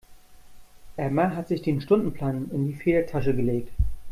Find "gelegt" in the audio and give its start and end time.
3.35-3.71